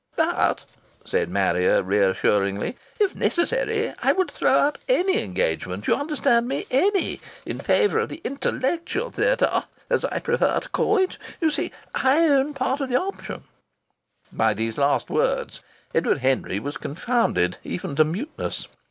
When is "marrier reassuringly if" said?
1.29-3.15